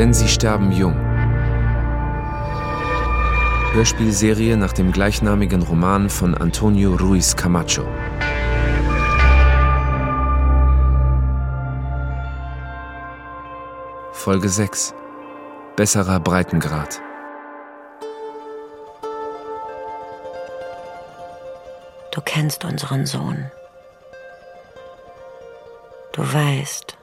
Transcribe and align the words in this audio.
Denn 0.00 0.14
sie 0.14 0.28
sterben 0.28 0.72
jung. 0.72 0.96
Hörspielserie 3.74 4.56
nach 4.56 4.72
dem 4.72 4.92
gleichnamigen 4.92 5.60
Roman 5.60 6.08
von 6.08 6.34
Antonio 6.34 6.94
Ruiz 6.94 7.36
Camacho. 7.36 7.82
Folge 14.12 14.48
6 14.48 14.94
Besserer 15.76 16.18
Breitengrad 16.18 17.02
Du 22.10 22.22
kennst 22.24 22.64
unseren 22.64 23.04
Sohn. 23.04 23.50
Du 26.14 26.22
weißt, 26.22 26.96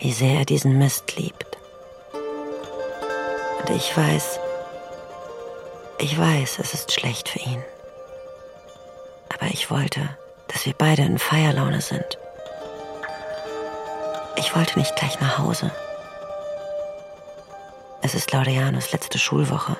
wie 0.00 0.12
sehr 0.12 0.40
er 0.40 0.44
diesen 0.44 0.76
Mist 0.76 1.16
liebt. 1.16 1.51
Und 3.62 3.76
ich 3.76 3.96
weiß, 3.96 4.40
ich 5.98 6.18
weiß, 6.18 6.58
es 6.58 6.74
ist 6.74 6.92
schlecht 6.92 7.28
für 7.28 7.38
ihn. 7.38 7.62
Aber 9.32 9.46
ich 9.46 9.70
wollte, 9.70 10.00
dass 10.48 10.66
wir 10.66 10.74
beide 10.76 11.02
in 11.02 11.18
Feierlaune 11.18 11.80
sind. 11.80 12.18
Ich 14.36 14.56
wollte 14.56 14.78
nicht 14.78 14.96
gleich 14.96 15.20
nach 15.20 15.38
Hause. 15.38 15.70
Es 18.02 18.14
ist 18.14 18.32
Laureanos 18.32 18.90
letzte 18.90 19.18
Schulwoche. 19.18 19.76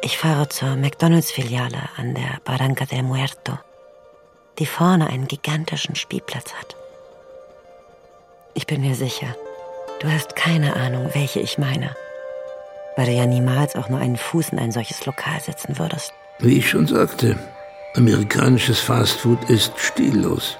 Ich 0.00 0.18
fahre 0.18 0.48
zur 0.48 0.76
McDonalds-Filiale 0.76 1.88
an 1.96 2.14
der 2.14 2.38
Barranca 2.44 2.84
del 2.84 3.02
Muerto, 3.02 3.58
die 4.58 4.66
vorne 4.66 5.08
einen 5.08 5.26
gigantischen 5.26 5.96
Spielplatz 5.96 6.54
hat. 6.54 6.76
Ich 8.54 8.66
bin 8.66 8.82
mir 8.82 8.94
sicher, 8.94 9.34
du 10.04 10.12
hast 10.12 10.36
keine 10.36 10.76
Ahnung, 10.76 11.10
welche 11.14 11.40
ich 11.40 11.58
meine 11.58 11.90
weil 12.96 13.06
du 13.06 13.12
ja 13.12 13.26
niemals 13.26 13.76
auch 13.76 13.88
nur 13.88 13.98
einen 13.98 14.16
Fuß 14.16 14.50
in 14.50 14.58
ein 14.58 14.72
solches 14.72 15.04
Lokal 15.06 15.40
setzen 15.40 15.78
würdest. 15.78 16.12
Wie 16.38 16.58
ich 16.58 16.70
schon 16.70 16.86
sagte, 16.86 17.36
amerikanisches 17.96 18.80
Fastfood 18.80 19.50
ist 19.50 19.72
stillos. 19.76 20.56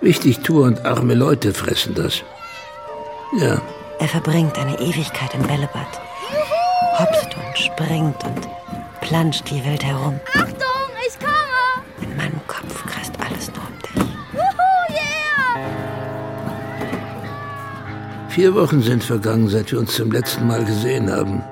Wichtigtour 0.00 0.66
und 0.66 0.84
arme 0.84 1.14
Leute 1.14 1.54
fressen 1.54 1.94
das. 1.94 2.22
Ja. 3.38 3.60
Er 3.98 4.08
verbringt 4.08 4.58
eine 4.58 4.78
Ewigkeit 4.78 5.34
im 5.34 5.42
Bällebad. 5.42 6.00
Hopst 6.98 7.28
und 7.36 7.58
springt 7.58 8.22
und 8.24 8.48
planscht 9.00 9.50
wie 9.50 9.64
wild 9.64 9.84
herum. 9.84 10.20
Achtung, 10.34 10.73
Vier 18.34 18.52
Wochen 18.56 18.82
sind 18.82 19.04
vergangen, 19.04 19.46
seit 19.46 19.70
wir 19.70 19.78
uns 19.78 19.94
zum 19.94 20.10
letzten 20.10 20.48
Mal 20.48 20.64
gesehen 20.64 21.08
haben. 21.08 21.44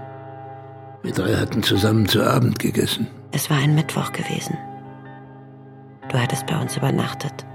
Wir 1.04 1.12
drei 1.12 1.32
hatten 1.36 1.62
zusammen 1.62 2.08
zu 2.08 2.24
Abend 2.24 2.58
gegessen. 2.58 3.06
Es 3.30 3.48
war 3.48 3.58
ein 3.58 3.76
Mittwoch 3.76 4.10
gewesen. 4.10 4.58
Du 6.08 6.18
hattest 6.18 6.44
bei 6.48 6.60
uns 6.60 6.76
übernachtet. 6.76 7.46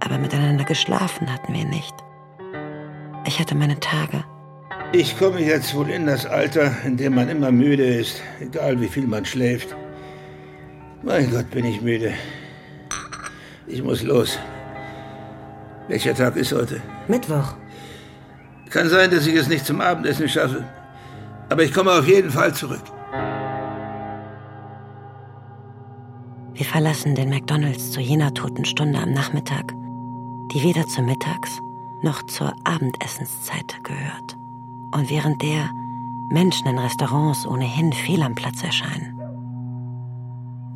Aber 0.00 0.18
miteinander 0.18 0.64
geschlafen 0.64 1.32
hatten 1.32 1.54
wir 1.54 1.64
nicht. 1.64 1.94
Ich 3.24 3.38
hatte 3.38 3.54
meine 3.54 3.78
Tage. 3.78 4.24
Ich 4.92 5.16
komme 5.16 5.40
jetzt 5.40 5.72
wohl 5.76 5.88
in 5.88 6.06
das 6.06 6.26
Alter, 6.26 6.72
in 6.84 6.96
dem 6.96 7.14
man 7.14 7.28
immer 7.28 7.52
müde 7.52 7.84
ist, 7.84 8.20
egal 8.40 8.80
wie 8.80 8.88
viel 8.88 9.06
man 9.06 9.24
schläft. 9.24 9.76
Mein 11.04 11.30
Gott, 11.30 11.48
bin 11.52 11.64
ich 11.64 11.80
müde. 11.80 12.14
Ich 13.68 13.80
muss 13.80 14.02
los. 14.02 14.40
Welcher 15.92 16.14
Tag 16.14 16.36
ist 16.36 16.52
heute? 16.52 16.80
Mittwoch. 17.06 17.52
Kann 18.70 18.88
sein, 18.88 19.10
dass 19.10 19.26
ich 19.26 19.34
es 19.34 19.48
nicht 19.48 19.66
zum 19.66 19.82
Abendessen 19.82 20.26
schaffe. 20.26 20.64
Aber 21.50 21.64
ich 21.64 21.74
komme 21.74 21.92
auf 21.92 22.08
jeden 22.08 22.30
Fall 22.30 22.54
zurück. 22.54 22.80
Wir 26.54 26.64
verlassen 26.64 27.14
den 27.14 27.28
McDonalds 27.28 27.90
zu 27.90 28.00
jener 28.00 28.32
toten 28.32 28.64
Stunde 28.64 29.00
am 29.00 29.12
Nachmittag, 29.12 29.74
die 30.54 30.62
weder 30.62 30.86
zur 30.86 31.04
Mittags- 31.04 31.60
noch 32.02 32.22
zur 32.22 32.54
Abendessenszeit 32.64 33.84
gehört. 33.84 34.38
Und 34.92 35.10
während 35.10 35.42
der 35.42 35.68
Menschen 36.30 36.68
in 36.68 36.78
Restaurants 36.78 37.46
ohnehin 37.46 37.92
fehl 37.92 38.22
am 38.22 38.34
Platz 38.34 38.62
erscheinen. 38.62 39.20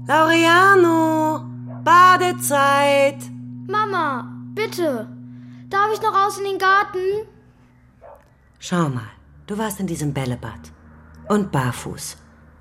Laureano! 0.07 1.41
Badezeit! 1.85 3.31
Mama, 3.67 4.36
bitte. 4.57 5.07
Darf 5.69 5.93
ich 5.93 6.03
noch 6.03 6.15
raus 6.15 6.39
in 6.39 6.45
den 6.45 6.59
Garten? 6.59 6.99
Schau 8.59 8.89
mal, 8.89 9.11
du 9.47 9.57
warst 9.57 9.79
in 9.79 9.87
diesem 9.87 10.13
Bällebad. 10.13 10.73
Und 11.29 11.53
barfuß. 11.53 12.17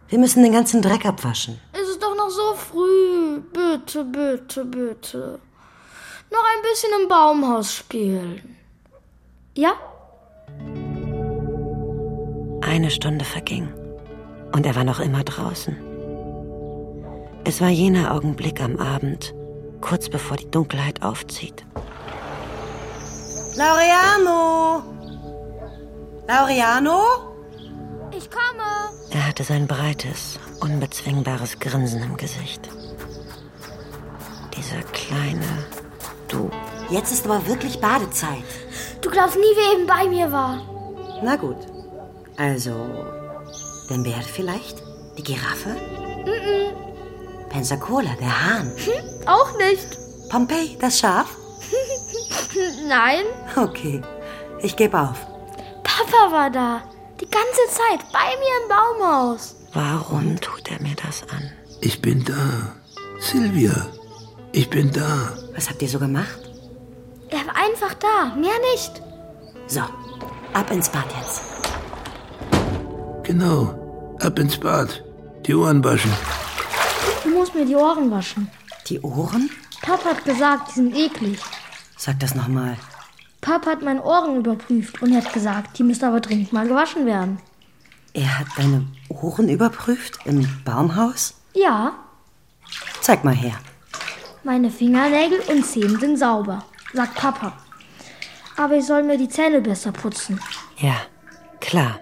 Wir 0.10 0.20
müssen 0.20 0.44
den 0.44 0.52
ganzen 0.52 0.82
Dreck 0.82 1.06
abwaschen. 1.06 1.60
Es 1.74 1.90
ist 1.90 2.02
doch 2.02 2.16
noch 2.16 2.30
so 2.30 2.54
früh. 2.56 3.42
Bitte, 3.42 4.04
bitte, 4.04 4.66
bitte. 4.66 5.40
Noch 6.32 6.46
ein 6.54 6.62
bisschen 6.62 6.92
im 7.02 7.08
Baumhaus 7.08 7.74
spielen. 7.74 8.58
Ja? 9.56 9.74
Eine 12.62 12.92
Stunde 12.92 13.26
verging. 13.26 13.72
Und 14.52 14.66
er 14.66 14.76
war 14.76 14.84
noch 14.84 15.00
immer 15.00 15.24
draußen. 15.24 15.76
Es 17.44 17.62
war 17.62 17.70
jener 17.70 18.14
Augenblick 18.14 18.62
am 18.62 18.78
Abend, 18.78 19.34
kurz 19.82 20.10
bevor 20.10 20.38
die 20.38 20.50
Dunkelheit 20.50 21.04
aufzieht. 21.04 21.66
Laureano! 23.56 24.84
Laureano? 26.28 27.02
Ich 28.12 28.30
komme. 28.30 28.92
Er 29.12 29.28
hatte 29.28 29.44
sein 29.44 29.68
breites, 29.68 30.40
unbezwingbares 30.60 31.60
Grinsen 31.60 32.04
im 32.04 32.18
Gesicht. 32.18 32.70
Dieser 34.56 34.82
kleine 34.92 35.66
Du. 36.28 36.50
Jetzt 36.90 37.12
ist 37.12 37.26
aber 37.26 37.46
wirklich 37.48 37.80
Badezeit. 37.80 38.44
Du 39.02 39.10
glaubst 39.10 39.36
nie, 39.36 39.44
wer 39.56 39.78
eben 39.78 39.88
bei 39.88 40.08
mir 40.10 40.32
war. 40.32 40.62
Na 41.24 41.36
gut. 41.36 41.58
Also, 42.38 42.74
der 43.90 43.98
Bär 44.00 44.22
vielleicht? 44.22 44.84
Die 45.18 45.24
Giraffe? 45.24 45.76
Pensacola, 47.50 48.10
der 48.20 48.46
Hahn. 48.46 48.72
Auch 49.26 49.58
nicht. 49.58 49.98
Pompeii, 50.30 50.78
das 50.80 51.00
Schaf? 51.00 51.38
Nein. 52.88 53.26
Okay, 53.56 54.02
ich 54.62 54.76
gebe 54.76 55.00
auf. 55.00 55.26
Papa 55.84 56.32
war 56.32 56.50
da. 56.50 56.82
Die 57.20 57.30
ganze 57.30 57.62
Zeit 57.70 58.00
bei 58.12 58.28
mir 58.40 58.54
im 58.64 58.70
Baumhaus. 58.70 59.56
Warum 59.74 60.40
tut 60.42 60.70
er 60.70 60.82
mir 60.82 60.96
das 60.96 61.24
an? 61.30 61.52
Ich 61.82 62.02
bin 62.02 62.24
da. 62.26 62.76
Silvia, 63.20 63.88
ich 64.52 64.70
bin 64.70 64.92
da. 64.92 65.32
Was 65.56 65.70
habt 65.70 65.82
ihr 65.82 65.88
so 65.88 66.00
gemacht? 66.00 66.40
Er 67.30 67.46
war 67.48 67.56
einfach 67.56 67.94
da, 67.96 68.36
mehr 68.36 68.60
nicht. 68.74 69.02
So, 69.68 69.82
ab 70.54 70.72
ins 70.72 70.90
Bad 70.90 71.06
jetzt. 71.20 71.42
Genau. 73.24 74.16
Ab 74.22 74.38
ins 74.38 74.58
Bad. 74.58 75.04
Die 75.46 75.56
Ohren 75.56 75.84
waschen. 75.84 76.14
Du 77.24 77.30
musst 77.30 77.56
mir 77.56 77.66
die 77.66 77.76
Ohren 77.76 78.12
waschen. 78.12 78.50
Die 78.88 79.00
Ohren? 79.02 79.50
Papa 79.82 80.10
hat 80.10 80.26
gesagt, 80.26 80.70
die 80.70 80.74
sind 80.74 80.96
eklig. 80.96 81.40
Sag 81.98 82.20
das 82.20 82.36
nochmal. 82.36 82.78
Papa 83.42 83.72
hat 83.72 83.82
meine 83.84 84.04
Ohren 84.04 84.38
überprüft 84.38 85.02
und 85.02 85.16
hat 85.16 85.32
gesagt, 85.34 85.78
die 85.78 85.84
müssen 85.84 86.06
aber 86.06 86.20
dringend 86.20 86.52
mal 86.52 86.68
gewaschen 86.68 87.06
werden. 87.06 87.40
Er 88.14 88.40
hat 88.40 88.48
deine 88.58 88.86
Ohren 89.10 89.50
überprüft 89.50 90.20
im 90.26 90.48
Baumhaus? 90.64 91.36
Ja, 91.54 91.94
Zeig 93.02 93.24
mal 93.24 93.36
her. 93.36 93.54
meine 94.44 94.72
Fingernägel 94.72 95.40
und 95.50 95.64
Zähne 95.66 96.00
sind 96.00 96.18
sauber, 96.18 96.64
sagt 96.94 97.16
Papa. 97.16 97.54
Aber 98.58 98.76
ich 98.76 98.86
soll 98.86 99.04
mir 99.04 99.18
die 99.18 99.30
Zähne 99.30 99.62
besser 99.62 99.92
putzen. 99.92 100.40
Ja, 100.78 100.96
klar. 101.60 102.00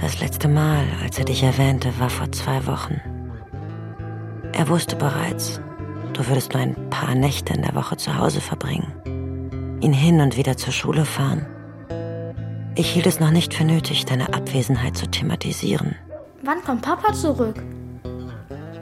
Das 0.00 0.20
letzte 0.20 0.48
Mal, 0.48 0.84
als 1.02 1.18
er 1.18 1.24
dich 1.24 1.42
erwähnte, 1.42 1.98
war 1.98 2.10
vor 2.10 2.30
zwei 2.32 2.66
Wochen. 2.66 3.00
Er 4.56 4.68
wusste 4.68 4.96
bereits, 4.96 5.60
du 6.14 6.26
würdest 6.26 6.54
nur 6.54 6.62
ein 6.62 6.74
paar 6.90 7.14
Nächte 7.14 7.52
in 7.52 7.62
der 7.62 7.74
Woche 7.74 7.96
zu 7.96 8.16
Hause 8.16 8.40
verbringen, 8.40 9.78
ihn 9.82 9.92
hin 9.92 10.20
und 10.20 10.36
wieder 10.36 10.56
zur 10.56 10.72
Schule 10.72 11.04
fahren. 11.04 11.44
Ich 12.74 12.90
hielt 12.90 13.06
es 13.06 13.20
noch 13.20 13.30
nicht 13.30 13.54
für 13.54 13.64
nötig, 13.64 14.04
deine 14.06 14.32
Abwesenheit 14.32 14.96
zu 14.96 15.06
thematisieren. 15.10 15.94
Wann 16.42 16.62
kommt 16.62 16.82
Papa 16.82 17.12
zurück? 17.12 17.62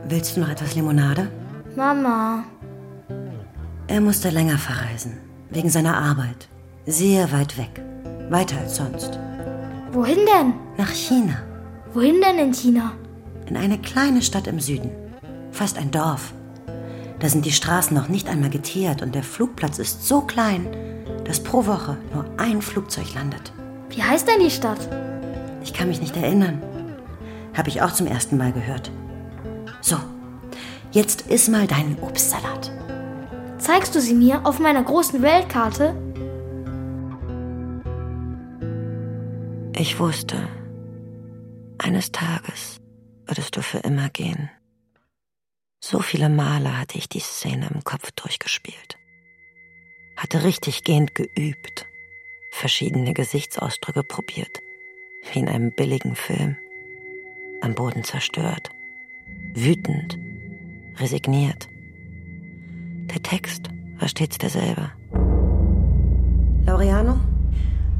Willst 0.08 0.36
du 0.36 0.40
noch 0.40 0.48
etwas 0.48 0.74
Limonade? 0.74 1.30
Mama, 1.76 2.44
Er 3.88 4.00
musste 4.00 4.30
länger 4.30 4.58
verreisen, 4.58 5.18
wegen 5.50 5.68
seiner 5.70 5.96
Arbeit. 5.96 6.48
Sehr 6.86 7.32
weit 7.32 7.58
weg. 7.58 7.82
Weiter 8.30 8.58
als 8.58 8.76
sonst. 8.76 9.18
wohin 9.92 10.18
denn? 10.26 10.54
Nach 10.78 10.90
China. 10.92 11.36
Wohin 11.92 12.16
denn 12.20 12.38
in 12.38 12.54
China? 12.54 12.92
In 13.46 13.56
eine 13.56 13.78
kleine 13.78 14.22
Stadt 14.22 14.46
im 14.46 14.58
Süden. 14.60 14.90
Fast 15.54 15.78
ein 15.78 15.92
Dorf. 15.92 16.34
Da 17.20 17.28
sind 17.28 17.46
die 17.46 17.52
Straßen 17.52 17.96
noch 17.96 18.08
nicht 18.08 18.28
einmal 18.28 18.50
geteert 18.50 19.02
und 19.02 19.14
der 19.14 19.22
Flugplatz 19.22 19.78
ist 19.78 20.04
so 20.04 20.20
klein, 20.20 20.66
dass 21.24 21.44
pro 21.44 21.64
Woche 21.66 21.96
nur 22.12 22.26
ein 22.38 22.60
Flugzeug 22.60 23.14
landet. 23.14 23.52
Wie 23.88 24.02
heißt 24.02 24.26
denn 24.26 24.40
die 24.40 24.50
Stadt? 24.50 24.80
Ich 25.62 25.72
kann 25.72 25.86
mich 25.86 26.00
nicht 26.00 26.16
erinnern. 26.16 26.60
Habe 27.56 27.68
ich 27.68 27.82
auch 27.82 27.92
zum 27.92 28.08
ersten 28.08 28.36
Mal 28.36 28.52
gehört. 28.52 28.90
So, 29.80 29.96
jetzt 30.90 31.28
iss 31.28 31.46
mal 31.46 31.68
deinen 31.68 31.98
Obstsalat. 32.00 32.72
Zeigst 33.58 33.94
du 33.94 34.00
sie 34.00 34.14
mir 34.14 34.44
auf 34.44 34.58
meiner 34.58 34.82
großen 34.82 35.22
Weltkarte? 35.22 35.94
Ich 39.76 40.00
wusste, 40.00 40.36
eines 41.78 42.10
Tages 42.10 42.80
würdest 43.24 43.56
du 43.56 43.62
für 43.62 43.78
immer 43.78 44.08
gehen. 44.08 44.50
So 45.86 46.00
viele 46.00 46.30
Male 46.30 46.78
hatte 46.78 46.96
ich 46.96 47.10
die 47.10 47.20
Szene 47.20 47.68
im 47.74 47.84
Kopf 47.84 48.10
durchgespielt. 48.12 48.96
Hatte 50.16 50.42
richtig 50.42 50.82
gehend 50.82 51.14
geübt, 51.14 51.84
verschiedene 52.50 53.12
Gesichtsausdrücke 53.12 54.02
probiert, 54.02 54.62
wie 55.30 55.40
in 55.40 55.48
einem 55.48 55.72
billigen 55.72 56.14
Film. 56.14 56.56
Am 57.60 57.74
Boden 57.74 58.02
zerstört, 58.02 58.70
wütend, 59.52 60.18
resigniert. 60.96 61.68
Der 63.14 63.22
Text 63.22 63.68
war 63.98 64.08
stets 64.08 64.38
derselbe. 64.38 64.90
Laureano, 66.64 67.20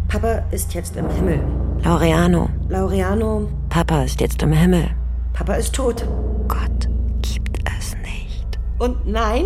Papa 0.08 0.37
ist 0.52 0.72
jetzt 0.72 0.96
im 0.96 1.10
Himmel. 1.10 1.44
Laureano. 1.82 2.48
Laureano. 2.70 3.46
Papa 3.69 4.04
ist 4.04 4.22
jetzt 4.22 4.42
im 4.42 4.54
Himmel. 4.54 4.88
Papa 5.34 5.56
ist 5.56 5.75
tot. 5.75 6.08
Und 8.79 9.06
nein, 9.06 9.44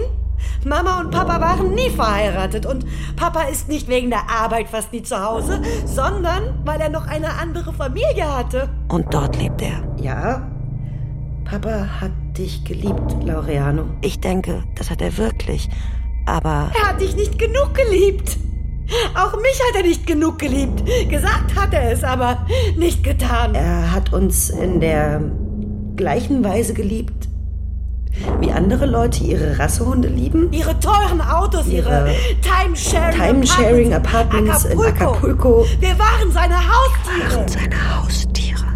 Mama 0.64 1.00
und 1.00 1.10
Papa 1.10 1.40
waren 1.40 1.74
nie 1.74 1.90
verheiratet 1.90 2.66
und 2.66 2.84
Papa 3.16 3.42
ist 3.42 3.68
nicht 3.68 3.88
wegen 3.88 4.10
der 4.10 4.30
Arbeit 4.30 4.68
fast 4.68 4.92
nie 4.92 5.02
zu 5.02 5.22
Hause, 5.22 5.60
sondern 5.84 6.60
weil 6.64 6.80
er 6.80 6.88
noch 6.88 7.06
eine 7.06 7.34
andere 7.40 7.72
Familie 7.72 8.36
hatte. 8.36 8.68
Und 8.88 9.12
dort 9.12 9.36
lebt 9.36 9.62
er. 9.62 9.82
Ja, 10.00 10.48
Papa 11.44 11.86
hat 12.00 12.12
dich 12.36 12.64
geliebt, 12.64 13.16
Laureano. 13.24 13.84
Ich 14.02 14.20
denke, 14.20 14.62
das 14.76 14.90
hat 14.90 15.00
er 15.02 15.16
wirklich. 15.16 15.68
Aber 16.26 16.70
Er 16.78 16.88
hat 16.90 17.00
dich 17.00 17.16
nicht 17.16 17.38
genug 17.38 17.74
geliebt. 17.74 18.36
Auch 19.14 19.34
mich 19.36 19.60
hat 19.68 19.76
er 19.76 19.82
nicht 19.82 20.06
genug 20.06 20.38
geliebt. 20.38 20.82
Gesagt 21.08 21.56
hat 21.56 21.72
er 21.72 21.90
es, 21.90 22.04
aber 22.04 22.46
nicht 22.76 23.02
getan. 23.02 23.54
Er 23.54 23.92
hat 23.92 24.12
uns 24.12 24.50
in 24.50 24.80
der 24.80 25.20
gleichen 25.96 26.44
Weise 26.44 26.74
geliebt, 26.74 27.17
wie 28.40 28.50
andere 28.52 28.86
Leute 28.86 29.24
ihre 29.24 29.58
Rassehunde 29.58 30.08
lieben. 30.08 30.52
Ihre 30.52 30.78
teuren 30.80 31.20
Autos, 31.20 31.66
ihre, 31.66 32.10
Ihre 32.10 32.14
Timesharing, 32.40 33.16
Timesharing 33.18 33.94
Apartments 33.94 34.64
in 34.64 34.80
Acapulco. 34.80 35.64
Wir 35.80 35.98
waren 35.98 36.30
seine 36.30 36.56
Haustiere. 36.56 37.36
waren 37.36 37.48
seine 37.48 37.96
Haustiere. 37.96 38.66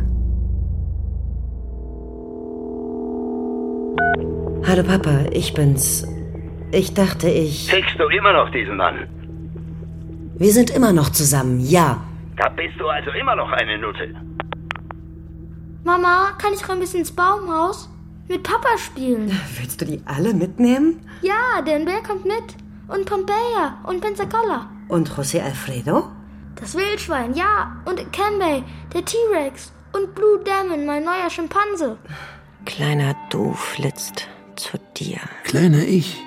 Hallo 4.67 4.82
Papa, 4.84 5.26
ich 5.32 5.55
bin's. 5.55 6.06
Ich 6.70 6.94
dachte, 6.94 7.29
ich. 7.29 7.69
Fickst 7.70 7.99
du 7.99 8.05
immer 8.08 8.32
noch 8.32 8.50
diesen 8.50 8.76
Mann? 8.76 9.06
Wir 10.37 10.52
sind 10.52 10.70
immer 10.70 10.93
noch 10.93 11.11
zusammen, 11.11 11.61
ja. 11.61 12.00
Da 12.37 12.49
bist 12.49 12.75
du 12.79 12.88
also 12.88 13.11
immer 13.11 13.37
noch 13.37 13.50
eine 13.52 13.79
Nutte. 13.79 14.14
Mama, 15.84 16.31
kann 16.38 16.52
ich 16.55 16.69
ein 16.69 16.79
bisschen 16.79 17.00
ins 17.00 17.12
Baumhaus? 17.12 17.90
Mit 18.29 18.43
Papa 18.43 18.79
spielen. 18.79 19.31
Willst 19.59 19.81
du 19.81 19.85
die 19.85 20.01
alle 20.05 20.35
mitnehmen? 20.35 21.01
Ja, 21.23 21.63
denn 21.63 21.85
Bär 21.85 22.03
kommt 22.03 22.25
mit. 22.25 22.57
Und 22.89 23.07
Pompeia 23.07 23.79
und 23.85 24.01
Pensacola. 24.01 24.71
Und 24.89 25.11
José 25.11 25.41
Alfredo? 25.43 26.09
Das 26.57 26.75
Wildschwein, 26.75 27.35
ja. 27.35 27.81
Und 27.85 28.13
Kembay, 28.13 28.63
der 28.93 29.05
T-Rex. 29.05 29.73
Und 29.93 30.15
Blue 30.15 30.41
Demon, 30.45 30.87
mein 30.87 31.05
neuer 31.05 31.31
Schimpanse. 31.31 31.99
Kleiner 32.65 33.15
Du 33.31 33.53
flitzt 33.55 34.29
zu 34.57 34.79
dir. 34.97 35.19
Kleiner 35.45 35.83
Ich, 35.83 36.23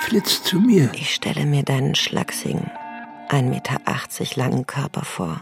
flitzt 0.00 0.46
zu 0.46 0.58
mir. 0.58 0.90
Ich 0.94 1.14
stelle 1.14 1.46
mir 1.46 1.62
deinen 1.62 1.94
schlachsigen, 1.94 2.70
1,80 3.28 3.42
Meter 3.42 3.78
langen 4.36 4.66
Körper 4.66 5.04
vor. 5.04 5.40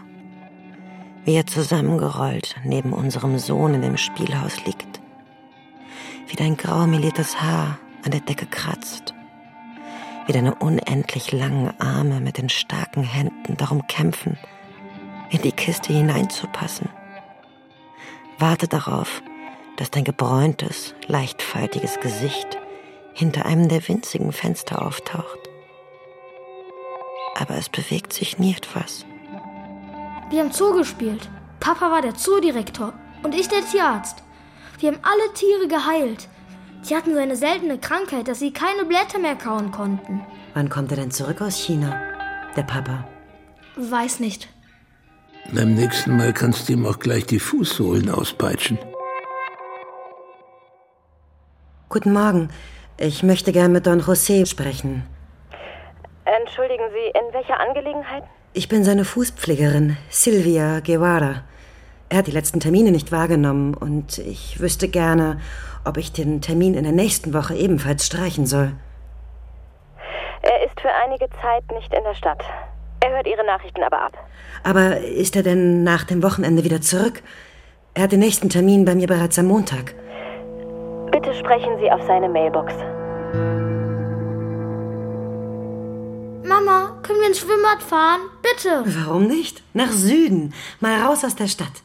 Wie 1.23 1.35
er 1.35 1.47
zusammengerollt 1.47 2.55
neben 2.63 2.93
unserem 2.93 3.39
Sohn 3.39 3.73
in 3.73 3.81
dem 3.81 3.97
Spielhaus 3.97 4.63
liegt. 4.65 4.99
Wie 6.27 6.35
dein 6.35 6.57
grau 6.57 6.85
meliertes 6.87 7.41
Haar 7.41 7.79
an 8.03 8.11
der 8.11 8.19
Decke 8.19 8.45
kratzt. 8.45 9.13
Wie 10.25 10.33
deine 10.33 10.55
unendlich 10.55 11.31
langen 11.31 11.79
Arme 11.79 12.19
mit 12.19 12.37
den 12.37 12.49
starken 12.49 13.03
Händen 13.03 13.55
darum 13.55 13.87
kämpfen, 13.87 14.37
in 15.29 15.41
die 15.41 15.53
Kiste 15.53 15.93
hineinzupassen. 15.93 16.89
Warte 18.39 18.67
darauf, 18.67 19.21
dass 19.77 19.89
dein 19.89 20.03
gebräuntes, 20.03 20.95
leichtfaltiges 21.07 21.99
Gesicht 21.99 22.57
hinter 23.13 23.45
einem 23.45 23.69
der 23.69 23.87
winzigen 23.87 24.31
Fenster 24.31 24.85
auftaucht. 24.85 25.39
Aber 27.35 27.55
es 27.55 27.69
bewegt 27.69 28.13
sich 28.13 28.37
nie 28.37 28.53
etwas. 28.53 29.05
Wir 30.29 30.41
haben 30.41 30.51
Zoo 30.51 30.73
gespielt. 30.73 31.29
Papa 31.59 31.89
war 31.89 32.01
der 32.01 32.15
Zoodirektor 32.15 32.93
und 33.23 33.33
ich 33.33 33.47
der 33.47 33.61
Tierarzt. 33.65 34.23
Wir 34.79 34.91
haben 34.91 34.99
alle 35.01 35.33
Tiere 35.33 35.67
geheilt. 35.67 36.27
Die 36.87 36.95
hatten 36.95 37.13
so 37.13 37.19
eine 37.19 37.35
seltene 37.35 37.79
Krankheit, 37.79 38.27
dass 38.27 38.39
sie 38.39 38.53
keine 38.53 38.85
Blätter 38.85 39.17
mehr 39.17 39.35
kauen 39.35 39.71
konnten. 39.71 40.25
Wann 40.53 40.69
kommt 40.69 40.91
er 40.91 40.97
denn 40.97 41.11
zurück 41.11 41.41
aus 41.41 41.57
China? 41.57 41.99
Der 42.55 42.63
Papa. 42.63 43.07
Weiß 43.75 44.19
nicht. 44.19 44.47
Beim 45.51 45.73
nächsten 45.73 46.15
Mal 46.17 46.33
kannst 46.33 46.69
du 46.69 46.73
ihm 46.73 46.85
auch 46.85 46.99
gleich 46.99 47.25
die 47.25 47.39
Fußsohlen 47.39 48.09
auspeitschen. 48.09 48.77
Guten 51.89 52.13
Morgen. 52.13 52.49
Ich 52.99 53.23
möchte 53.23 53.51
gern 53.51 53.71
mit 53.71 53.87
Don 53.87 54.01
José 54.01 54.45
sprechen. 54.45 55.03
Entschuldigen 56.25 56.83
Sie, 56.91 57.19
in 57.19 57.33
welcher 57.33 57.59
Angelegenheit? 57.59 58.23
Ich 58.53 58.67
bin 58.67 58.83
seine 58.83 59.05
Fußpflegerin, 59.05 59.97
Silvia 60.09 60.81
Guevara. 60.81 61.43
Er 62.09 62.19
hat 62.19 62.27
die 62.27 62.31
letzten 62.31 62.61
Termine 62.61 62.91
nicht 62.91 63.11
wahrgenommen 63.11 63.73
und 63.73 64.19
ich 64.19 64.61
wüsste 64.61 64.87
gerne, 64.87 65.41
ob 65.83 65.97
ich 65.97 66.13
den 66.13 66.39
Termin 66.39 66.73
in 66.73 66.83
der 66.83 66.93
nächsten 66.93 67.33
Woche 67.33 67.55
ebenfalls 67.55 68.05
streichen 68.05 68.45
soll. 68.45 68.71
Er 70.41 70.65
ist 70.65 70.79
für 70.79 70.89
einige 71.05 71.27
Zeit 71.41 71.69
nicht 71.73 71.93
in 71.93 72.03
der 72.03 72.15
Stadt. 72.15 72.41
Er 73.01 73.11
hört 73.11 73.27
Ihre 73.27 73.45
Nachrichten 73.45 73.83
aber 73.83 74.01
ab. 74.01 74.13
Aber 74.63 74.97
ist 74.99 75.35
er 75.35 75.43
denn 75.43 75.83
nach 75.83 76.05
dem 76.05 76.23
Wochenende 76.23 76.63
wieder 76.63 76.79
zurück? 76.79 77.21
Er 77.93 78.03
hat 78.03 78.13
den 78.13 78.19
nächsten 78.19 78.49
Termin 78.49 78.85
bei 78.85 78.95
mir 78.95 79.07
bereits 79.07 79.37
am 79.37 79.47
Montag. 79.47 79.93
Bitte 81.11 81.33
sprechen 81.33 81.77
Sie 81.79 81.91
auf 81.91 82.01
seine 82.07 82.29
Mailbox. 82.29 82.73
Mama, 86.47 86.99
können 87.03 87.19
wir 87.19 87.27
ins 87.27 87.39
Schwimmbad 87.39 87.83
fahren? 87.83 88.21
Bitte. 88.41 88.83
Warum 88.85 89.27
nicht? 89.27 89.61
Nach 89.73 89.91
Süden. 89.91 90.53
Mal 90.79 91.01
raus 91.01 91.25
aus 91.25 91.35
der 91.35 91.47
Stadt. 91.47 91.83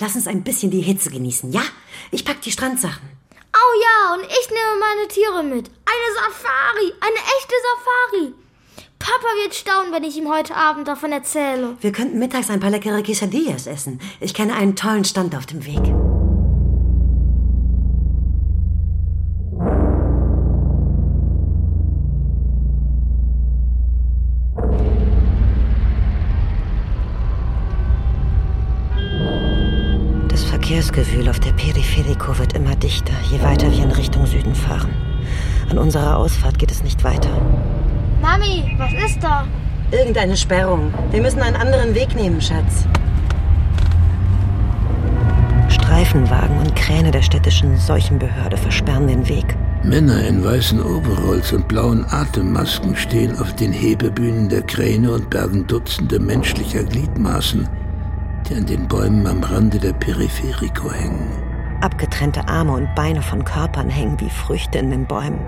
Lass 0.00 0.14
uns 0.14 0.26
ein 0.26 0.42
bisschen 0.42 0.70
die 0.70 0.80
Hitze 0.80 1.10
genießen, 1.10 1.52
ja? 1.52 1.62
Ich 2.10 2.24
pack 2.24 2.40
die 2.42 2.52
Strandsachen. 2.52 3.08
Oh 3.54 3.80
ja, 3.82 4.14
und 4.14 4.24
ich 4.24 4.50
nehme 4.50 4.80
meine 4.80 5.08
Tiere 5.08 5.42
mit. 5.42 5.70
Eine 5.86 6.14
Safari, 6.14 6.92
eine 7.00 7.16
echte 7.38 7.54
Safari. 7.64 8.34
Papa 8.98 9.28
wird 9.42 9.54
staunen, 9.54 9.92
wenn 9.92 10.04
ich 10.04 10.16
ihm 10.16 10.30
heute 10.30 10.56
Abend 10.56 10.88
davon 10.88 11.12
erzähle. 11.12 11.76
Wir 11.80 11.92
könnten 11.92 12.18
mittags 12.18 12.50
ein 12.50 12.60
paar 12.60 12.70
leckere 12.70 13.02
Quesadillas 13.02 13.66
essen. 13.66 14.00
Ich 14.20 14.32
kenne 14.32 14.54
einen 14.54 14.76
tollen 14.76 15.04
Stand 15.04 15.36
auf 15.36 15.46
dem 15.46 15.64
Weg. 15.66 16.03
Das 30.84 30.90
Verkehrsgewühl 30.92 31.30
auf 31.30 31.40
der 31.40 31.52
Periferico 31.52 32.38
wird 32.38 32.52
immer 32.52 32.76
dichter, 32.76 33.14
je 33.30 33.40
weiter 33.40 33.72
wir 33.72 33.84
in 33.84 33.90
Richtung 33.90 34.26
Süden 34.26 34.54
fahren. 34.54 34.90
An 35.70 35.78
unserer 35.78 36.18
Ausfahrt 36.18 36.58
geht 36.58 36.70
es 36.70 36.82
nicht 36.82 37.02
weiter. 37.04 37.30
Mami, 38.20 38.76
was 38.76 38.92
ist 38.92 39.22
da? 39.22 39.46
Irgendeine 39.92 40.36
Sperrung. 40.36 40.92
Wir 41.10 41.22
müssen 41.22 41.40
einen 41.40 41.56
anderen 41.56 41.94
Weg 41.94 42.14
nehmen, 42.14 42.38
Schatz. 42.38 42.86
Streifenwagen 45.70 46.58
und 46.58 46.76
Kräne 46.76 47.10
der 47.10 47.22
städtischen 47.22 47.78
Seuchenbehörde 47.78 48.58
versperren 48.58 49.06
den 49.06 49.26
Weg. 49.26 49.56
Männer 49.84 50.22
in 50.26 50.44
weißen 50.44 50.82
Overalls 50.82 51.50
und 51.54 51.66
blauen 51.66 52.04
Atemmasken 52.10 52.94
stehen 52.94 53.38
auf 53.38 53.54
den 53.54 53.72
Hebebühnen 53.72 54.50
der 54.50 54.62
Kräne 54.62 55.12
und 55.12 55.30
bergen 55.30 55.66
Dutzende 55.66 56.18
menschlicher 56.18 56.84
Gliedmaßen, 56.84 57.66
die 58.48 58.54
an 58.54 58.66
den 58.66 58.86
Bäumen 58.88 59.26
am 59.26 59.42
Rande 59.42 59.78
der 59.78 59.92
Periferico 59.92 60.92
hängen. 60.92 61.30
Abgetrennte 61.80 62.46
Arme 62.48 62.72
und 62.72 62.94
Beine 62.94 63.22
von 63.22 63.44
Körpern 63.44 63.88
hängen 63.88 64.18
wie 64.20 64.30
Früchte 64.30 64.78
in 64.78 64.90
den 64.90 65.06
Bäumen. 65.06 65.40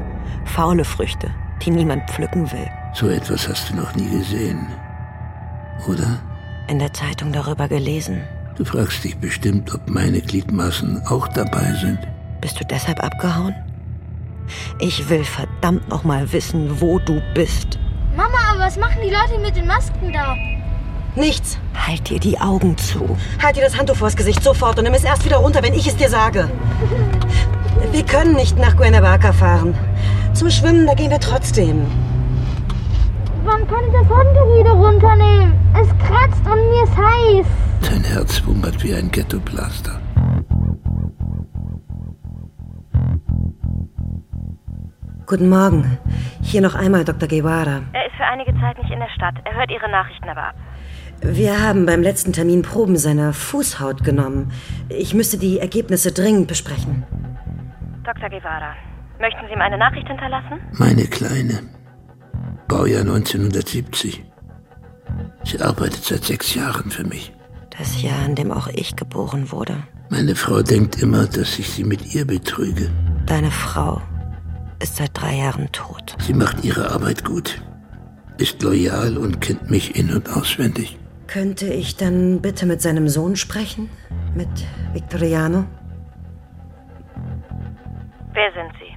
Faule 0.45 0.85
Früchte, 0.85 1.31
die 1.63 1.71
niemand 1.71 2.11
pflücken 2.11 2.51
will. 2.53 2.69
So 2.95 3.09
etwas 3.09 3.49
hast 3.49 3.71
du 3.71 3.77
noch 3.77 3.95
nie 3.95 4.09
gesehen. 4.09 4.67
Oder? 5.89 6.19
In 6.69 6.79
der 6.79 6.93
Zeitung 6.93 7.33
darüber 7.33 7.69
gelesen. 7.69 8.23
Du 8.57 8.65
fragst 8.65 9.05
dich 9.05 9.17
bestimmt, 9.19 9.75
ob 9.75 9.89
meine 9.89 10.21
Gliedmaßen 10.21 11.07
auch 11.07 11.29
dabei 11.29 11.73
sind. 11.81 11.99
Bist 12.41 12.59
du 12.59 12.65
deshalb 12.65 13.03
abgehauen? 13.03 13.55
Ich 14.79 15.09
will 15.09 15.25
verdammt 15.25 15.89
noch 15.89 16.05
mal 16.05 16.33
wissen, 16.33 16.81
wo 16.81 16.99
du 16.99 17.21
bist. 17.35 17.79
Mama, 18.17 18.39
aber 18.51 18.61
was 18.61 18.79
machen 18.79 19.01
die 19.05 19.11
Leute 19.11 19.41
mit 19.43 19.57
den 19.57 19.67
Masken 19.67 20.13
da? 20.13 20.35
Nichts. 21.17 21.59
Halt 21.75 22.11
dir 22.11 22.21
die 22.21 22.39
Augen 22.39 22.77
zu. 22.77 23.17
Halt 23.43 23.57
dir 23.57 23.63
das 23.63 23.77
Handtuch 23.79 23.97
vors 23.97 24.17
Gesicht 24.17 24.43
sofort 24.43 24.79
und 24.79 24.85
nimm 24.85 24.93
es 24.93 25.03
erst 25.03 25.25
wieder 25.25 25.39
runter, 25.39 25.63
wenn 25.63 25.73
ich 25.73 25.87
es 25.87 25.97
dir 25.97 26.11
sage. 26.11 26.51
Wir 27.91 28.05
können 28.05 28.35
nicht 28.35 28.59
nach 28.59 28.77
Guanabaca 28.77 29.33
fahren. 29.33 29.75
Zum 30.35 30.51
Schwimmen, 30.51 30.87
da 30.87 30.95
gehen 30.95 31.11
wir 31.11 31.21
trotzdem. 31.21 31.87
Wann 33.45 33.67
kann 33.67 33.85
ich 33.87 33.93
das 33.93 34.09
Handtuch 34.09 34.59
wieder 34.59 34.73
runternehmen? 34.73 35.55
Es 35.73 35.89
kratzt 36.07 36.45
und 36.45 36.71
mir 36.71 36.83
ist 36.85 36.97
heiß. 36.97 37.47
Dein 37.89 38.05
Herz 38.05 38.45
wummert 38.45 38.83
wie 38.83 38.95
ein 38.95 39.11
Ghetto-Blaster. 39.11 40.01
Guten 45.27 45.49
Morgen. 45.49 45.99
Hier 46.43 46.61
noch 46.61 46.75
einmal 46.75 47.05
Dr. 47.05 47.29
Guevara. 47.29 47.83
Er 47.93 48.07
ist 48.07 48.17
für 48.17 48.25
einige 48.25 48.53
Zeit 48.61 48.79
nicht 48.79 48.93
in 48.93 49.01
der 49.01 49.09
Stadt. 49.09 49.35
Er 49.45 49.55
hört 49.57 49.71
Ihre 49.71 49.91
Nachrichten 49.91 50.29
aber 50.29 50.49
ab. 50.49 50.55
Wir 51.23 51.63
haben 51.63 51.87
beim 51.87 52.03
letzten 52.03 52.33
Termin 52.33 52.63
Proben 52.63 52.97
seiner 52.97 53.33
Fußhaut 53.33 54.05
genommen. 54.05 54.53
Ich 54.89 55.15
müsste 55.15 55.39
die 55.39 55.59
Ergebnisse 55.59 56.13
dringend 56.13 56.47
besprechen. 56.47 57.05
Dr. 58.05 58.29
Guevara, 58.29 58.75
möchten 59.19 59.47
Sie 59.47 59.53
ihm 59.55 59.61
eine 59.61 59.79
Nachricht 59.79 60.07
hinterlassen? 60.07 60.61
Meine 60.73 61.07
Kleine. 61.07 61.61
Baujahr 62.69 63.01
1970. 63.03 64.25
Sie 65.45 65.61
arbeitet 65.61 66.05
seit 66.05 66.25
sechs 66.25 66.55
Jahren 66.55 66.91
für 66.91 67.05
mich. 67.05 67.33
Das 67.77 68.03
Jahr, 68.03 68.25
in 68.27 68.35
dem 68.35 68.51
auch 68.51 68.69
ich 68.69 68.97
geboren 68.97 69.51
wurde. 69.53 69.77
Meine 70.09 70.35
Frau 70.35 70.63
denkt 70.63 71.03
immer, 71.03 71.27
dass 71.27 71.59
ich 71.59 71.71
sie 71.71 71.85
mit 71.85 72.15
ihr 72.15 72.27
betrüge. 72.27 72.91
Deine 73.27 73.51
Frau 73.51 74.01
ist 74.83 74.97
seit 74.97 75.11
drei 75.15 75.37
Jahren 75.37 75.71
tot. 75.73 76.17
Sie 76.21 76.35
macht 76.35 76.65
ihre 76.65 76.91
Arbeit 76.91 77.25
gut, 77.25 77.61
ist 78.39 78.63
loyal 78.63 79.17
und 79.17 79.41
kennt 79.41 79.71
mich 79.71 79.97
in- 79.97 80.15
und 80.15 80.29
auswendig. 80.31 80.99
Könnte 81.27 81.67
ich 81.67 81.97
dann 81.97 82.41
bitte 82.41 82.67
mit 82.67 82.81
seinem 82.81 83.09
Sohn 83.09 83.37
sprechen? 83.37 83.91
Mit 84.35 84.49
Victoriano? 84.93 85.65
Wer 88.33 88.53
sind 88.53 88.73
Sie? 88.79 88.97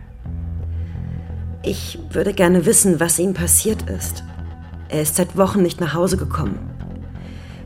Ich 1.64 2.00
würde 2.12 2.34
gerne 2.34 2.66
wissen, 2.66 3.00
was 3.00 3.20
ihm 3.20 3.34
passiert 3.34 3.90
ist. 3.90 4.24
Er 4.90 5.02
ist 5.02 5.16
seit 5.16 5.38
Wochen 5.38 5.62
nicht 5.62 5.82
nach 5.82 5.94
Hause 5.94 6.18
gekommen. 6.18 6.70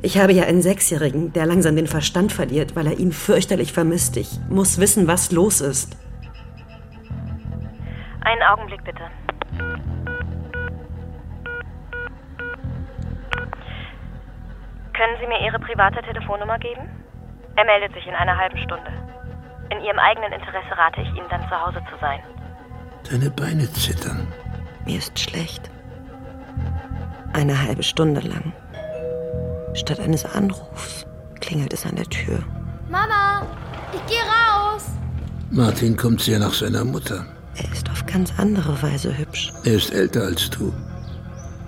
Ich 0.02 0.18
habe 0.18 0.34
ja 0.34 0.44
einen 0.44 0.62
Sechsjährigen, 0.62 1.32
der 1.32 1.46
langsam 1.46 1.76
den 1.76 1.88
Verstand 1.88 2.32
verliert, 2.32 2.76
weil 2.76 2.88
er 2.88 3.00
ihn 3.00 3.12
fürchterlich 3.12 3.72
vermisst. 3.72 4.18
Ich 4.18 4.40
muss 4.50 4.78
wissen, 4.78 5.08
was 5.08 5.32
los 5.32 5.62
ist. 5.62 5.96
Einen 8.22 8.42
Augenblick 8.42 8.84
bitte. 8.84 9.04
Können 15.04 15.18
Sie 15.20 15.28
mir 15.28 15.46
Ihre 15.46 15.60
private 15.60 16.02
Telefonnummer 16.02 16.58
geben? 16.60 16.88
Er 17.58 17.66
meldet 17.66 17.94
sich 17.94 18.08
in 18.08 18.16
einer 18.16 18.38
halben 18.38 18.58
Stunde. 18.58 18.90
In 19.70 19.82
Ihrem 19.82 20.00
eigenen 20.00 20.32
Interesse 20.32 20.78
rate 20.78 21.02
ich 21.02 21.10
Ihnen 21.10 21.28
dann 21.30 21.42
zu 21.50 21.60
Hause 21.60 21.82
zu 21.92 22.00
sein. 22.00 22.22
Deine 23.12 23.30
Beine 23.30 23.70
zittern. 23.74 24.32
Mir 24.86 25.00
ist 25.00 25.20
schlecht. 25.20 25.70
Eine 27.34 27.62
halbe 27.62 27.84
Stunde 27.84 28.22
lang. 28.22 28.54
Statt 29.74 30.00
eines 30.00 30.24
Anrufs 30.24 31.06
klingelt 31.42 31.74
es 31.74 31.86
an 31.86 31.98
der 31.98 32.06
Tür. 32.06 32.40
Mama, 32.88 33.46
ich 33.92 34.06
gehe 34.06 34.24
raus. 34.24 34.86
Martin 35.52 35.98
kommt 35.98 36.22
sehr 36.22 36.40
nach 36.40 36.54
seiner 36.54 36.86
Mutter. 36.86 37.26
Er 37.58 37.70
ist 37.74 37.92
auf 37.92 38.06
ganz 38.06 38.40
andere 38.40 38.82
Weise 38.82 39.18
hübsch. 39.18 39.52
Er 39.66 39.74
ist 39.74 39.94
älter 39.94 40.22
als 40.22 40.50
du. 40.50 40.72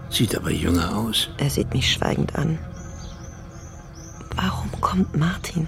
Sieht 0.07 0.37
aber 0.37 0.51
jünger 0.51 0.95
aus. 0.95 1.29
Er 1.37 1.49
sieht 1.49 1.73
mich 1.73 1.91
schweigend 1.91 2.33
an. 2.37 2.57
Warum 4.35 4.69
kommt 4.81 5.15
Martin? 5.15 5.67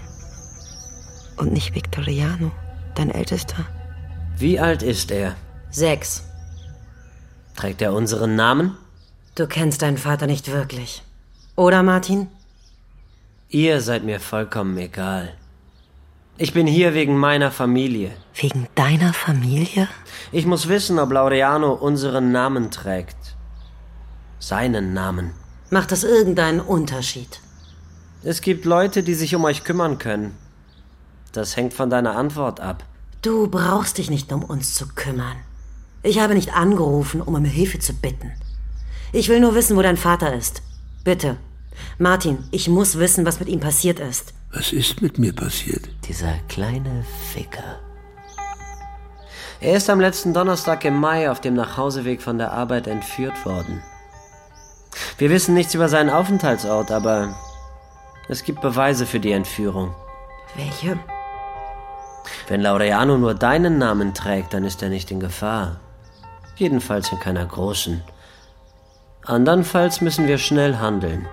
Und 1.37 1.53
nicht 1.53 1.73
Victoriano, 1.75 2.51
dein 2.95 3.11
Ältester? 3.11 3.65
Wie 4.37 4.59
alt 4.59 4.83
ist 4.83 5.11
er? 5.11 5.35
Sechs. 5.69 6.23
Trägt 7.55 7.81
er 7.81 7.93
unseren 7.93 8.35
Namen? 8.35 8.77
Du 9.35 9.47
kennst 9.47 9.81
deinen 9.81 9.97
Vater 9.97 10.27
nicht 10.27 10.51
wirklich. 10.51 11.03
Oder, 11.55 11.83
Martin? 11.83 12.27
Ihr 13.49 13.81
seid 13.81 14.03
mir 14.03 14.19
vollkommen 14.19 14.77
egal. 14.77 15.33
Ich 16.37 16.53
bin 16.53 16.67
hier 16.67 16.93
wegen 16.93 17.17
meiner 17.17 17.49
Familie. 17.49 18.11
Wegen 18.35 18.67
deiner 18.75 19.13
Familie? 19.13 19.87
Ich 20.31 20.45
muss 20.45 20.67
wissen, 20.67 20.99
ob 20.99 21.11
Laureano 21.11 21.73
unseren 21.73 22.31
Namen 22.31 22.69
trägt. 22.69 23.17
Seinen 24.39 24.93
Namen. 24.93 25.33
Macht 25.71 25.91
das 25.91 26.03
irgendeinen 26.03 26.59
Unterschied? 26.59 27.39
Es 28.27 28.41
gibt 28.41 28.65
Leute, 28.65 29.03
die 29.03 29.13
sich 29.13 29.35
um 29.35 29.45
euch 29.45 29.63
kümmern 29.63 29.99
können. 29.99 30.37
Das 31.31 31.55
hängt 31.55 31.73
von 31.73 31.89
deiner 31.89 32.17
Antwort 32.17 32.59
ab. 32.59 32.83
Du 33.21 33.47
brauchst 33.47 33.99
dich 33.99 34.09
nicht 34.09 34.33
um 34.33 34.43
uns 34.43 34.75
zu 34.75 34.85
kümmern. 34.85 35.37
Ich 36.03 36.19
habe 36.19 36.35
nicht 36.35 36.53
angerufen, 36.53 37.21
um 37.21 37.35
um 37.35 37.45
Hilfe 37.45 37.79
zu 37.79 37.93
bitten. 37.93 38.33
Ich 39.13 39.29
will 39.29 39.39
nur 39.39 39.55
wissen, 39.55 39.77
wo 39.77 39.81
dein 39.81 39.95
Vater 39.95 40.35
ist. 40.35 40.61
Bitte. 41.05 41.37
Martin, 41.99 42.39
ich 42.51 42.67
muss 42.67 42.99
wissen, 42.99 43.25
was 43.25 43.39
mit 43.39 43.47
ihm 43.47 43.61
passiert 43.61 44.01
ist. 44.01 44.33
Was 44.51 44.73
ist 44.73 45.01
mit 45.01 45.17
mir 45.17 45.31
passiert? 45.31 45.87
Dieser 46.05 46.33
kleine 46.49 47.05
Ficker. 47.31 47.79
Er 49.61 49.77
ist 49.77 49.89
am 49.89 50.01
letzten 50.01 50.33
Donnerstag 50.33 50.83
im 50.83 50.99
Mai 50.99 51.31
auf 51.31 51.39
dem 51.39 51.53
Nachhauseweg 51.53 52.21
von 52.21 52.37
der 52.37 52.51
Arbeit 52.51 52.87
entführt 52.87 53.45
worden. 53.45 53.81
Wir 55.17 55.29
wissen 55.29 55.53
nichts 55.53 55.73
über 55.73 55.87
seinen 55.87 56.09
Aufenthaltsort, 56.09 56.91
aber 56.91 57.33
es 58.29 58.43
gibt 58.43 58.61
Beweise 58.61 59.05
für 59.05 59.19
die 59.19 59.31
Entführung. 59.31 59.93
Welche? 60.55 60.99
Wenn 62.47 62.61
Laureano 62.61 63.17
nur 63.17 63.33
deinen 63.33 63.77
Namen 63.77 64.13
trägt, 64.13 64.53
dann 64.53 64.63
ist 64.63 64.81
er 64.81 64.89
nicht 64.89 65.11
in 65.11 65.19
Gefahr. 65.19 65.77
Jedenfalls 66.55 67.11
in 67.11 67.19
keiner 67.19 67.45
großen. 67.45 68.03
Andernfalls 69.25 70.01
müssen 70.01 70.27
wir 70.27 70.37
schnell 70.37 70.77
handeln. 70.77 71.27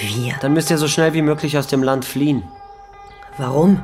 Wir? 0.00 0.34
Dann 0.40 0.52
müsst 0.52 0.70
ihr 0.70 0.78
so 0.78 0.88
schnell 0.88 1.12
wie 1.12 1.22
möglich 1.22 1.58
aus 1.58 1.66
dem 1.66 1.82
Land 1.82 2.04
fliehen. 2.04 2.42
Warum? 3.36 3.82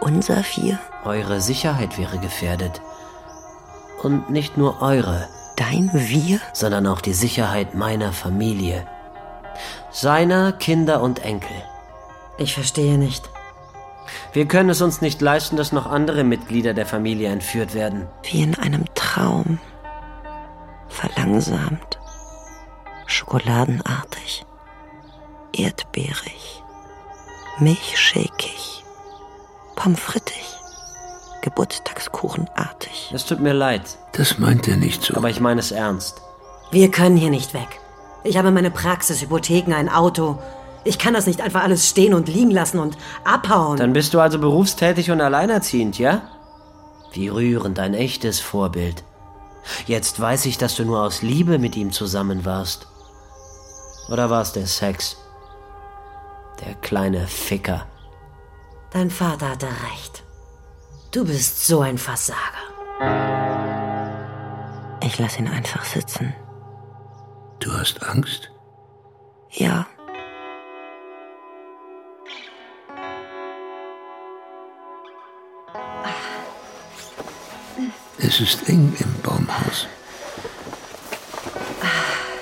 Unser 0.00 0.42
Wir? 0.56 0.78
Eure 1.04 1.40
Sicherheit 1.40 1.98
wäre 1.98 2.18
gefährdet. 2.18 2.80
Und 4.02 4.30
nicht 4.30 4.56
nur 4.56 4.82
eure, 4.82 5.28
Dein 5.56 5.90
Wir? 5.92 6.40
sondern 6.52 6.86
auch 6.86 7.00
die 7.00 7.14
Sicherheit 7.14 7.74
meiner 7.74 8.12
Familie. 8.12 8.86
Seiner 9.90 10.52
Kinder 10.52 11.00
und 11.00 11.24
Enkel. 11.24 11.56
Ich 12.38 12.54
verstehe 12.54 12.98
nicht. 12.98 13.28
Wir 14.32 14.46
können 14.46 14.70
es 14.70 14.82
uns 14.82 15.00
nicht 15.00 15.20
leisten, 15.20 15.56
dass 15.56 15.72
noch 15.72 15.86
andere 15.86 16.24
Mitglieder 16.24 16.74
der 16.74 16.86
Familie 16.86 17.28
entführt 17.30 17.74
werden. 17.74 18.06
Wie 18.22 18.42
in 18.42 18.54
einem 18.58 18.84
Traum. 18.94 19.58
Verlangsamt. 20.88 21.98
Schokoladenartig. 23.06 24.44
Erdbeerig. 25.56 26.62
Milchschäkig. 27.58 28.84
Pommes 29.76 30.00
frittig. 30.00 30.44
Geburtstagskuchenartig. 31.42 33.10
Es 33.14 33.26
tut 33.26 33.40
mir 33.40 33.52
leid, 33.52 33.82
Das 34.12 34.38
meint 34.38 34.66
er 34.66 34.76
nicht 34.76 35.02
so. 35.02 35.14
aber 35.14 35.28
ich 35.30 35.40
meine 35.40 35.60
es 35.60 35.72
ernst. 35.72 36.22
Wir 36.70 36.90
können 36.90 37.16
hier 37.16 37.30
nicht 37.30 37.52
weg. 37.54 37.68
Ich 38.24 38.38
habe 38.38 38.50
meine 38.50 38.70
Praxis, 38.70 39.20
Hypotheken, 39.20 39.74
ein 39.74 39.90
Auto. 39.90 40.38
Ich 40.84 40.98
kann 40.98 41.14
das 41.14 41.26
nicht 41.26 41.40
einfach 41.40 41.62
alles 41.62 41.88
stehen 41.88 42.14
und 42.14 42.28
liegen 42.28 42.50
lassen 42.50 42.78
und 42.78 42.98
abhauen. 43.24 43.78
Dann 43.78 43.94
bist 43.94 44.12
du 44.12 44.20
also 44.20 44.38
berufstätig 44.38 45.10
und 45.10 45.20
alleinerziehend, 45.20 45.98
ja? 45.98 46.22
Wie 47.12 47.28
rührend, 47.28 47.78
ein 47.78 47.94
echtes 47.94 48.40
Vorbild. 48.40 49.04
Jetzt 49.86 50.20
weiß 50.20 50.44
ich, 50.46 50.58
dass 50.58 50.76
du 50.76 50.84
nur 50.84 51.00
aus 51.00 51.22
Liebe 51.22 51.58
mit 51.58 51.76
ihm 51.76 51.90
zusammen 51.90 52.44
warst. 52.44 52.86
Oder 54.10 54.28
war 54.28 54.42
es 54.42 54.52
der 54.52 54.66
Sex? 54.66 55.16
Der 56.64 56.74
kleine 56.74 57.26
Ficker. 57.26 57.86
Dein 58.90 59.10
Vater 59.10 59.50
hatte 59.50 59.66
recht. 59.66 60.22
Du 61.10 61.24
bist 61.24 61.66
so 61.66 61.80
ein 61.80 61.96
Versager. 61.96 62.38
Ich 65.02 65.18
lasse 65.18 65.38
ihn 65.38 65.48
einfach 65.48 65.84
sitzen. 65.84 66.34
Du 67.60 67.72
hast 67.72 68.02
Angst? 68.02 68.50
Ja. 69.50 69.86
Es 78.26 78.40
ist 78.40 78.68
eng 78.68 78.94
im 78.98 79.14
Baumhaus. 79.22 79.86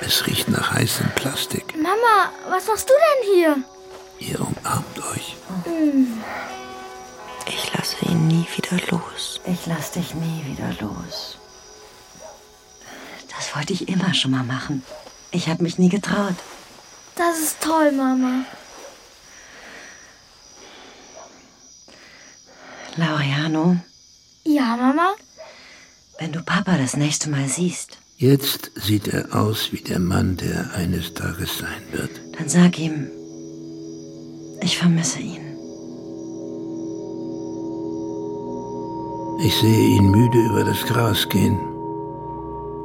Es 0.00 0.26
riecht 0.26 0.48
nach 0.48 0.72
heißem 0.72 1.10
Plastik. 1.14 1.74
Mama, 1.76 2.30
was 2.48 2.66
machst 2.66 2.88
du 2.88 2.94
denn 3.04 3.34
hier? 3.34 3.64
Ihr 4.30 4.40
umarmt 4.40 4.98
euch. 5.12 5.36
Ich 7.46 7.72
lasse 7.74 7.96
ihn 8.06 8.28
nie 8.28 8.46
wieder 8.56 8.76
los. 8.90 9.40
Ich 9.44 9.66
lass 9.66 9.90
dich 9.92 10.14
nie 10.14 10.44
wieder 10.46 10.72
los. 10.80 11.36
Das 13.36 13.54
wollte 13.56 13.72
ich 13.72 13.88
immer 13.88 14.14
schon 14.14 14.30
mal 14.32 14.44
machen. 14.44 14.84
Ich 15.30 15.48
habe 15.48 15.62
mich 15.62 15.78
nie 15.78 15.88
getraut. 15.88 16.34
Das 17.16 17.38
ist 17.38 17.60
toll, 17.60 17.90
Mama. 17.92 18.44
Laureano, 22.96 23.76
Ja, 24.44 24.76
Mama? 24.76 25.14
Wenn 26.22 26.30
du 26.30 26.40
Papa 26.40 26.78
das 26.78 26.96
nächste 26.96 27.28
Mal 27.30 27.48
siehst, 27.48 27.98
Jetzt 28.16 28.70
sieht 28.76 29.08
er 29.08 29.34
aus 29.34 29.72
wie 29.72 29.80
der 29.80 29.98
Mann, 29.98 30.36
der 30.36 30.72
eines 30.74 31.12
Tages 31.14 31.58
sein 31.58 31.82
wird. 31.90 32.10
dann 32.38 32.48
sag 32.48 32.78
ihm, 32.78 33.08
ich 34.60 34.78
vermisse 34.78 35.18
ihn. 35.18 35.42
Ich 39.44 39.54
sehe 39.56 39.96
ihn 39.96 40.08
müde 40.12 40.38
über 40.38 40.62
das 40.62 40.84
Gras 40.84 41.28
gehen. 41.28 41.58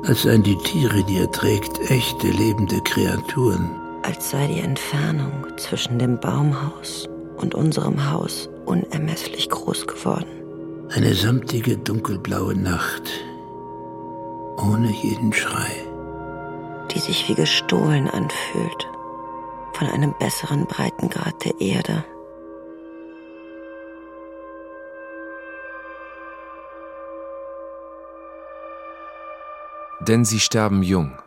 Als 0.07 0.23
seien 0.23 0.41
die 0.41 0.57
Tiere, 0.63 1.03
die 1.03 1.17
er 1.17 1.31
trägt, 1.31 1.79
echte 1.91 2.29
lebende 2.29 2.81
Kreaturen. 2.81 3.69
Als 4.01 4.31
sei 4.31 4.47
die 4.47 4.61
Entfernung 4.61 5.45
zwischen 5.57 5.99
dem 5.99 6.19
Baumhaus 6.19 7.07
und 7.37 7.53
unserem 7.53 8.09
Haus 8.09 8.49
unermesslich 8.65 9.49
groß 9.49 9.85
geworden. 9.85 10.25
Eine 10.89 11.13
samtige 11.13 11.77
dunkelblaue 11.77 12.55
Nacht. 12.55 13.26
Ohne 14.57 14.89
jeden 14.89 15.33
Schrei. 15.33 15.83
die 16.91 16.99
sich 16.99 17.27
wie 17.29 17.35
gestohlen 17.35 18.09
anfühlt 18.09 18.87
von 19.73 19.87
einem 19.87 20.15
besseren 20.17 20.65
Breitengrad 20.65 21.45
der 21.45 21.61
Erde. 21.61 22.03
Denn 29.99 30.25
sie 30.25 30.39
sterben 30.39 30.81
jung. 30.81 31.19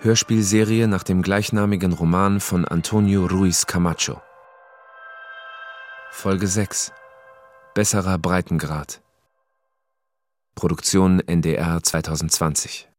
Hörspielserie 0.00 0.86
nach 0.86 1.02
dem 1.02 1.22
gleichnamigen 1.22 1.92
Roman 1.92 2.38
von 2.38 2.64
Antonio 2.64 3.26
Ruiz 3.26 3.66
Camacho. 3.66 4.20
Folge 6.10 6.46
6. 6.46 6.92
Besserer 7.74 8.18
Breitengrad. 8.18 9.01
Produktion 10.54 11.20
NDR 11.26 11.80
2020. 11.80 12.91